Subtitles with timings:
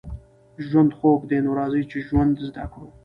[0.67, 2.89] ژوند خوږ دی نو راځئ چې ژوند زده کړو